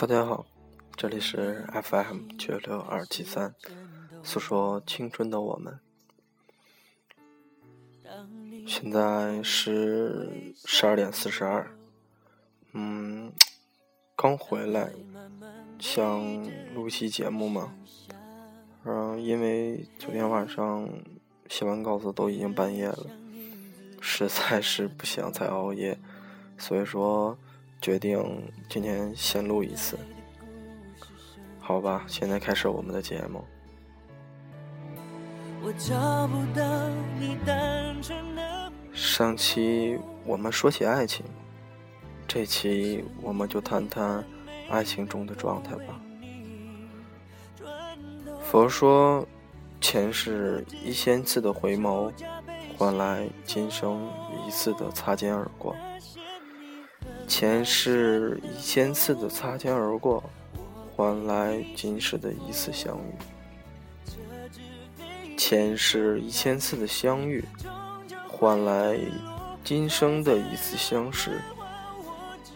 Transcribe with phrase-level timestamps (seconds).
[0.00, 0.46] 大家好，
[0.96, 3.54] 这里是 FM 九六二七三，
[4.22, 5.78] 诉说青春的我们。
[8.66, 11.70] 现在是十二点四十二，
[12.72, 13.30] 嗯，
[14.16, 14.90] 刚回来，
[15.78, 17.74] 想录期节目嘛。
[18.84, 20.88] 嗯，因为昨天晚上
[21.50, 23.06] 写完稿子都已经半夜了，
[24.00, 25.98] 实在是不想再熬夜，
[26.56, 27.36] 所以说。
[27.80, 28.22] 决定
[28.68, 29.98] 今天先录一次，
[31.58, 32.04] 好吧？
[32.06, 33.42] 现在开始我们的节目。
[38.92, 41.24] 上期我们说起爱情，
[42.28, 44.22] 这期我们就谈谈
[44.68, 46.00] 爱情中的状态吧。
[48.42, 49.26] 佛说，
[49.80, 52.12] 前世一千次的回眸，
[52.76, 54.06] 换来今生
[54.46, 55.74] 一次的擦肩而过。
[57.30, 60.22] 前世一千次的擦肩而过，
[60.96, 64.18] 换来今世的一次相遇；
[65.38, 67.44] 前世一千次的相遇，
[68.28, 68.98] 换来
[69.62, 71.30] 今生的一次相识；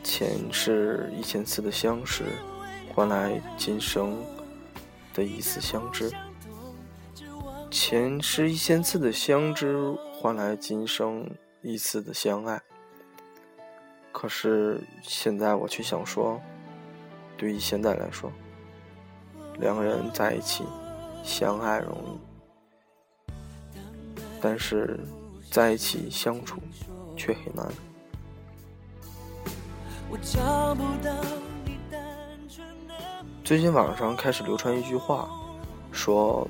[0.03, 2.25] 前世一千次的相识，
[2.93, 4.23] 换来今生
[5.15, 6.11] 的一次相知；
[7.71, 11.31] 前世一千次的相知，换来今生
[11.63, 12.61] 一次的相爱。
[14.15, 16.41] 可是现在我却想说，
[17.37, 18.31] 对于现在来说，
[19.59, 20.65] 两个人在一起
[21.25, 23.33] 相爱容易，
[24.41, 25.01] 但是
[25.51, 26.61] 在一起相处
[27.17, 27.69] 却很难。
[33.43, 35.29] 最近网上开始流传一句话，
[35.91, 36.49] 说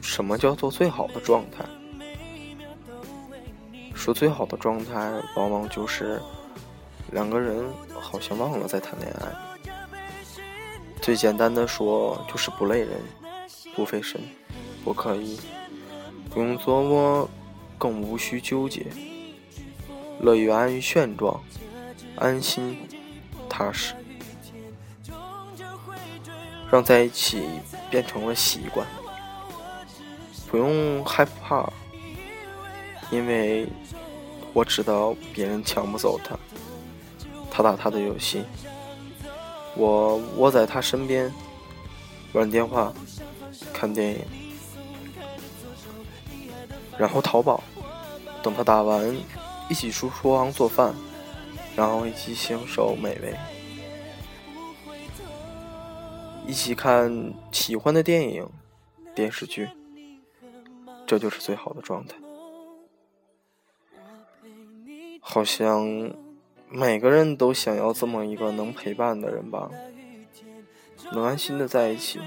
[0.00, 1.62] 什么叫做最好的状态？
[3.94, 6.18] 说最好的状态往往就是。
[7.10, 7.64] 两个人
[8.00, 9.32] 好像忘了在谈恋爱。
[11.00, 12.90] 最简单的说，就是不累人，
[13.74, 14.20] 不费神，
[14.84, 15.40] 不刻意，
[16.30, 17.28] 不用琢磨，
[17.76, 18.86] 更无需纠结，
[20.20, 21.42] 乐于安于现状，
[22.14, 22.78] 安心
[23.48, 23.94] 踏实，
[26.70, 27.42] 让在一起
[27.90, 28.86] 变成了习惯，
[30.48, 31.68] 不用害怕，
[33.10, 33.66] 因为
[34.52, 36.38] 我知道别人抢不走他。
[37.54, 38.42] 他打他的游戏，
[39.76, 41.30] 我窝在他身边
[42.32, 42.90] 玩电话、
[43.74, 44.24] 看电影，
[46.96, 47.62] 然后淘宝。
[48.42, 49.14] 等他打完，
[49.68, 50.94] 一起出厨房做饭，
[51.76, 53.36] 然后一起享受美味，
[56.46, 58.48] 一起看喜欢的电影、
[59.14, 59.68] 电视剧。
[61.06, 62.16] 这就是最好的状态，
[65.20, 66.31] 好像。
[66.74, 69.70] 每个人都想要这么一个能陪伴的人吧，
[71.12, 72.18] 能安心的在一起，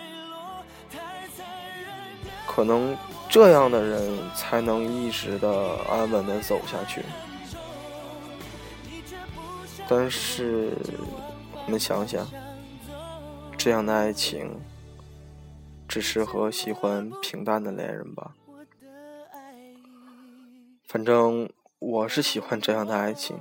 [2.48, 2.96] 可能
[3.28, 7.02] 这样的人才能一直的安稳的走下去。
[9.88, 10.74] 但是，
[11.66, 12.28] 我们想想，
[13.58, 14.60] 这样的爱情
[15.88, 18.36] 只适合喜欢平淡的恋人吧。
[20.88, 23.38] 反正我是喜欢这样的爱情。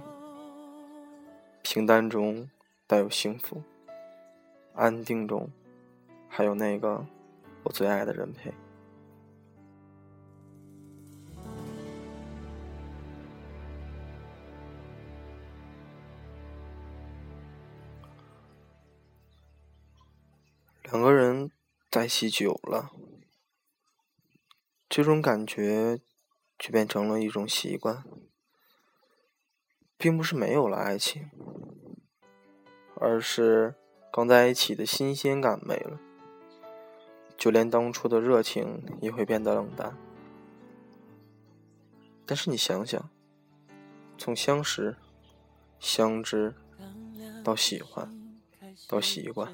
[1.67, 2.49] 平淡中
[2.87, 3.63] 带有幸福，
[4.75, 5.51] 安定中
[6.29, 7.07] 还有那个
[7.65, 8.53] 我最爱的人陪。
[20.83, 21.51] 两个人
[21.91, 22.93] 在一起久了，
[24.89, 25.99] 这种感觉
[26.59, 28.05] 就变成了一种习惯。
[29.97, 31.31] 并不是没有了爱情，
[33.05, 33.75] 而是
[34.11, 36.01] 刚在一起的新鲜感没了，
[37.37, 39.95] 就连当初的热情也会变得冷淡。
[42.25, 43.11] 但是你想想，
[44.17, 44.97] 从相识、
[45.79, 46.55] 相知
[47.45, 48.11] 到喜欢，
[48.89, 49.53] 到习惯，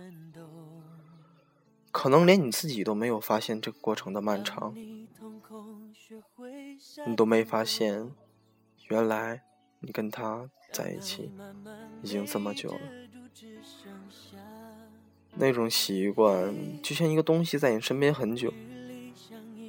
[1.91, 4.73] 可能连你自己都没有发现这个过程的漫长，
[7.05, 8.13] 你都没发现，
[8.89, 9.43] 原来。
[9.83, 11.33] 你跟他在一起
[12.03, 12.81] 已经这么久了，
[15.35, 18.53] 那种习惯就像一个东西在你身边很久，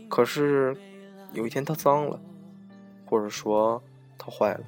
[0.10, 0.76] 可是
[1.34, 2.20] 有一天它脏了，
[3.06, 3.82] 或者说
[4.18, 4.64] 它坏了，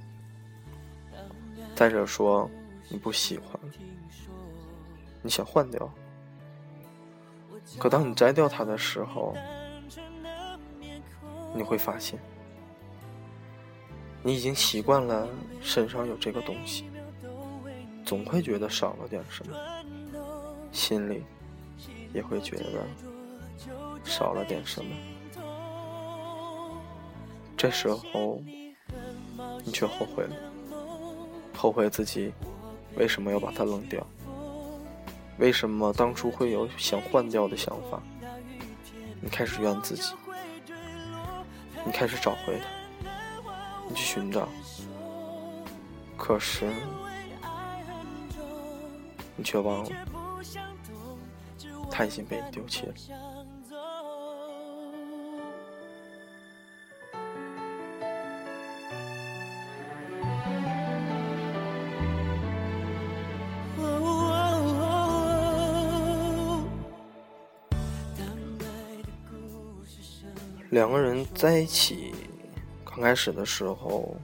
[1.75, 2.49] 再者说
[2.89, 3.59] 你不喜欢，
[5.21, 5.91] 你想换掉，
[7.79, 9.35] 可当你摘掉它的时候，
[11.55, 12.19] 你会发现。
[14.25, 15.27] 你已经习惯了
[15.59, 16.85] 身上有这个东西，
[18.05, 19.57] 总会觉得少了点什么。
[20.71, 21.23] 心里
[22.13, 22.85] 也会觉得
[24.03, 24.91] 少了点什么。
[27.55, 28.41] 这时候，
[29.63, 30.35] 你却后悔了，
[31.55, 32.33] 后悔自己
[32.95, 34.05] 为什么要把它扔掉，
[35.37, 38.01] 为什么当初会有想换掉的想法。
[39.21, 40.13] 你开始怨自己，
[41.85, 43.49] 你开始找回它，
[43.87, 44.49] 你去寻找，
[46.17, 46.69] 可是
[49.35, 49.89] 你却忘了，
[51.91, 52.93] 他已经被你丢弃了。
[70.69, 72.15] 两个人在一起，
[72.83, 74.15] 刚开始的时候，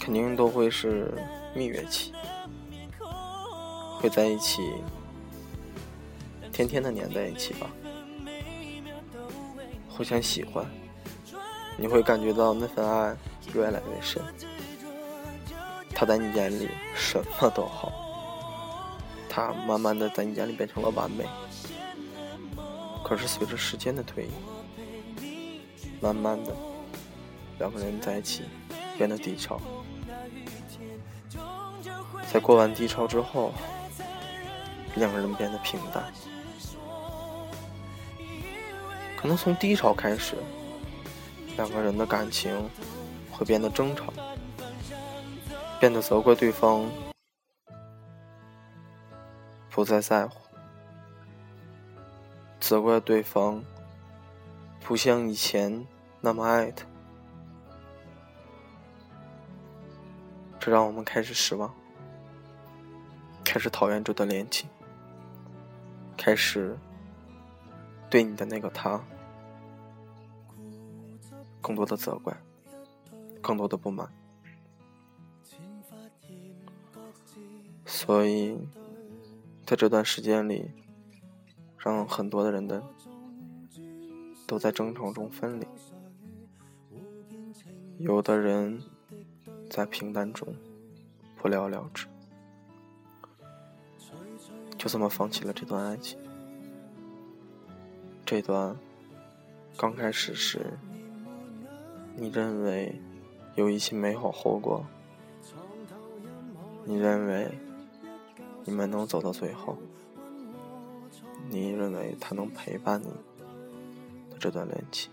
[0.00, 1.14] 肯定都会是
[1.54, 2.12] 蜜月期，
[4.04, 4.70] 会在一起，
[6.52, 7.70] 天天的黏在一起吧，
[9.88, 10.62] 互相喜欢，
[11.78, 13.16] 你会感觉到那份爱
[13.54, 14.22] 越来越深，
[15.94, 17.90] 他在你眼里什么都好，
[19.26, 21.24] 他慢慢的在你眼里变成了完美，
[23.02, 24.30] 可是随着时间的推移。
[26.02, 26.54] 慢慢的，
[27.58, 28.42] 两个人在一起
[28.98, 29.58] 变得低潮，
[32.30, 33.54] 在过完低潮之后，
[34.94, 36.04] 两个人变得平淡。
[39.16, 40.36] 可能从低潮开始，
[41.56, 42.68] 两个人的感情
[43.30, 44.12] 会变得争吵，
[45.80, 46.88] 变得责怪对方
[49.70, 50.38] 不再在乎，
[52.60, 53.64] 责怪对方
[54.80, 55.86] 不像以前。
[56.20, 56.86] 那么爱他，
[60.58, 61.70] 这让我们开始失望，
[63.44, 64.66] 开始讨厌这段恋情，
[66.16, 66.76] 开始
[68.08, 69.02] 对你的那个他
[71.60, 72.36] 更多的责怪，
[73.40, 74.08] 更多的不满，
[77.84, 78.58] 所以
[79.66, 80.70] 在这段时间里，
[81.78, 82.82] 让很多的人的
[84.46, 85.66] 都在争吵中分离。
[87.98, 88.82] 有的人
[89.70, 90.54] 在平淡中
[91.36, 92.06] 不了了之，
[94.76, 96.18] 就这么放弃了这段爱情。
[98.24, 98.76] 这段
[99.76, 100.78] 刚开始时，
[102.16, 103.00] 你认为
[103.54, 104.84] 有一些美好后果，
[106.84, 107.50] 你认为
[108.64, 109.76] 你们能走到最后，
[111.48, 113.08] 你认为他能陪伴你
[114.30, 115.10] 的这段恋情。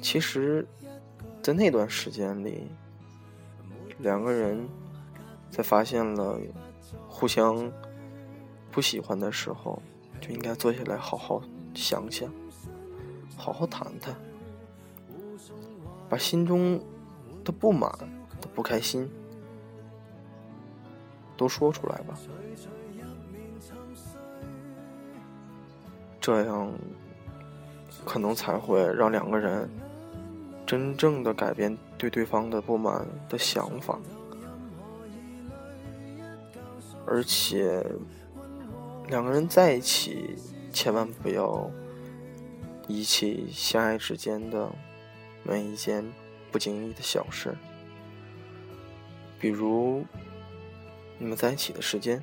[0.00, 0.66] 其实，
[1.42, 2.68] 在那段时间里，
[3.98, 4.68] 两个人
[5.50, 6.38] 在发现了
[7.08, 7.70] 互相
[8.70, 9.80] 不喜欢的时候，
[10.20, 11.42] 就应该坐下来好好
[11.74, 12.32] 想想，
[13.36, 14.14] 好好谈谈，
[16.08, 16.80] 把心中
[17.44, 17.90] 的不满、
[18.40, 19.10] 的不开心
[21.36, 22.18] 都说出来吧，
[26.20, 26.72] 这样
[28.04, 29.68] 可能才会让两个人。
[30.66, 33.98] 真正的改变对对方的不满的想法，
[37.10, 37.84] 而且
[39.08, 40.36] 两个人在一起，
[40.72, 41.68] 千万不要
[42.86, 44.70] 遗弃相爱之间的
[45.42, 46.02] 每一件
[46.50, 47.54] 不经意的小事，
[49.38, 50.04] 比如
[51.18, 52.22] 你们在一起的时间，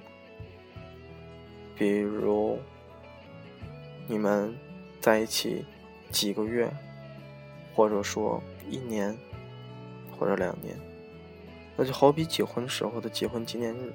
[1.76, 2.58] 比如
[4.08, 4.56] 你们
[5.02, 5.66] 在一起
[6.12, 6.72] 几个月。
[7.76, 9.16] 或者说一年，
[10.18, 10.76] 或者两年，
[11.76, 13.94] 那就好比结婚时候的结婚纪念日。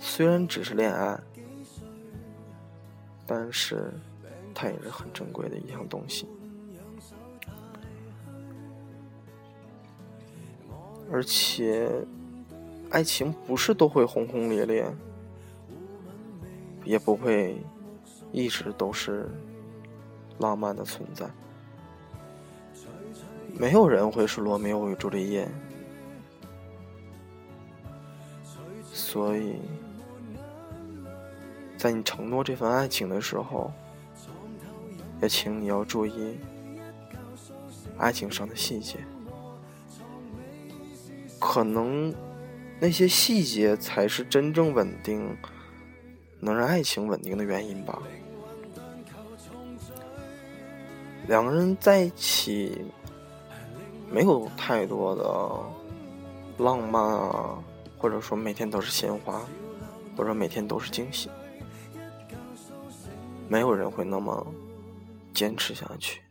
[0.00, 1.20] 虽然只是恋爱，
[3.26, 3.92] 但是
[4.54, 6.26] 它也是很珍贵的一样东西。
[11.12, 11.90] 而且，
[12.90, 14.86] 爱情不是都会轰轰烈烈，
[16.84, 17.56] 也不会
[18.32, 19.28] 一直都是
[20.38, 21.28] 浪漫的存在。
[23.52, 25.48] 没有人会是罗密欧与朱丽叶，
[28.84, 29.56] 所以，
[31.80, 33.72] 在你承诺这份爱情的时候，
[35.22, 36.38] 也请你要注意
[37.96, 38.98] 爱情上的细节。
[41.38, 42.14] 可能
[42.78, 45.34] 那些细节才是真正稳定、
[46.38, 47.98] 能让爱情稳定的原因吧。
[51.28, 52.84] 两个人在一起。
[54.12, 57.56] 没有太多的浪漫啊，
[57.96, 59.40] 或者说每天都是鲜花，
[60.16, 61.30] 或者每天都是惊喜。
[63.50, 64.46] 没有人会那么
[65.34, 66.22] 坚持下去，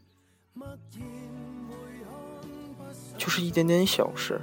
[3.18, 4.40] 就是一点点小事，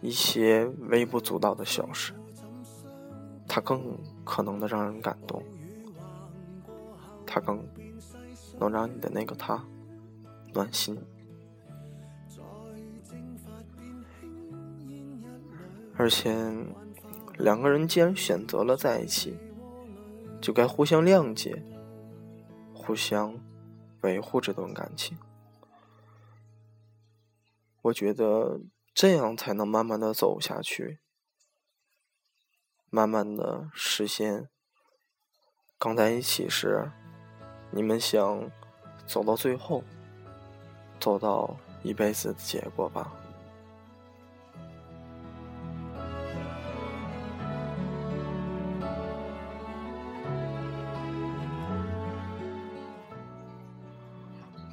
[0.00, 2.12] 一些微不足道的小事，
[3.48, 5.42] 它更可能的让人感动，
[7.26, 7.60] 它更
[8.60, 9.60] 能让你的那个他
[10.52, 10.96] 暖心。
[15.96, 16.32] 而且，
[17.38, 19.36] 两个人既然选择了在一起。
[20.40, 21.62] 就该互相谅解，
[22.74, 23.38] 互相
[24.00, 25.18] 维护这段感情。
[27.82, 28.60] 我觉得
[28.94, 30.98] 这样才能慢慢的走下去，
[32.88, 34.48] 慢慢的实现
[35.78, 36.90] 刚在一起时
[37.70, 38.50] 你们想
[39.06, 39.84] 走到最后，
[40.98, 43.12] 走到一辈子的结果吧。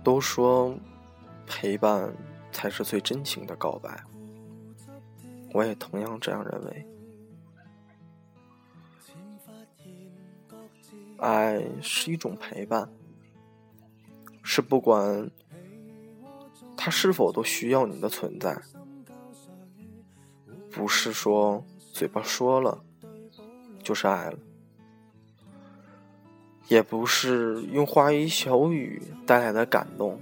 [0.08, 0.74] 都说
[1.46, 2.16] 陪伴
[2.50, 4.06] 才是最真情的告白，
[5.52, 6.88] 我也同样这样认为。
[11.18, 12.90] 爱是一种陪伴，
[14.42, 15.30] 是不管
[16.78, 18.58] 他是否都需要你的存在，
[20.72, 21.62] 不是说
[21.92, 22.82] 嘴巴说了
[23.84, 24.40] 就是爱了。
[26.68, 30.20] 也不是用花言巧语带来的感动，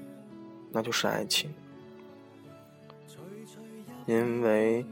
[0.71, 1.53] 那就是爱情。
[4.05, 4.85] 因为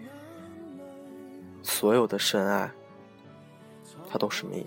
[1.61, 2.71] 所有的深爱，
[4.09, 4.65] 它都是秘密。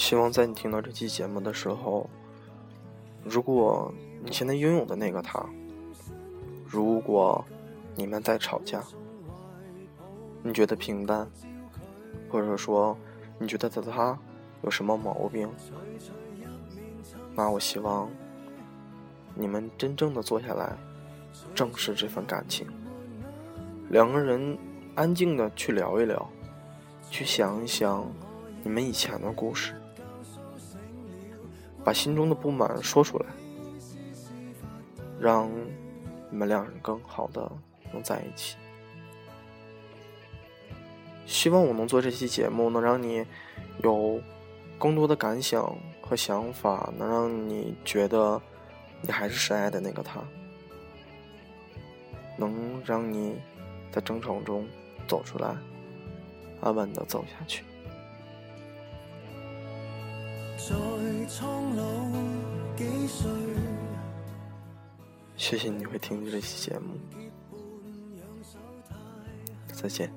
[0.00, 2.08] 希望在你听到这期节目的时候，
[3.22, 3.92] 如果
[4.24, 5.44] 你现在拥有的那个他，
[6.64, 7.44] 如果
[7.94, 8.82] 你们在吵架，
[10.42, 11.30] 你觉得平淡，
[12.30, 12.96] 或者说
[13.38, 14.18] 你觉得他
[14.62, 15.46] 有什么毛病，
[17.34, 18.10] 那我希望
[19.34, 20.78] 你们真正的坐下来，
[21.54, 22.66] 正视这份感情，
[23.90, 24.56] 两个人
[24.94, 26.26] 安静的去聊一聊，
[27.10, 28.10] 去想一想
[28.64, 29.74] 你们以前的故事。
[31.84, 33.26] 把心中的不满说出来，
[35.18, 35.50] 让
[36.30, 37.50] 你们两人更好的
[37.92, 38.56] 能在一起。
[41.26, 43.24] 希望我能做这期节目，能让你
[43.82, 44.20] 有
[44.78, 48.40] 更多的感想和想法，能让你觉得
[49.00, 50.20] 你还是深爱的那个他，
[52.36, 53.36] 能让你
[53.92, 54.66] 在争吵中
[55.06, 55.56] 走出来，
[56.60, 57.64] 安稳的走下去。
[65.36, 66.98] 谢谢你会听这期节目，
[69.72, 70.12] 再见。